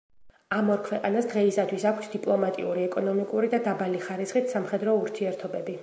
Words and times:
ამ 0.59 0.69
ორ 0.75 0.79
ქვეყანას 0.87 1.27
დღეისათვის 1.33 1.85
აქვთ 1.91 2.09
დიპლომატიური, 2.15 2.87
ეკონომიკური 2.91 3.53
და 3.55 3.61
დაბალი 3.69 4.05
ხარისხით 4.09 4.53
სამხედრო 4.57 4.99
ურთიერთობები. 5.05 5.79